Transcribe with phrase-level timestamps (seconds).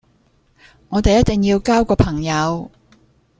[0.89, 2.71] 我哋一定要交個朋友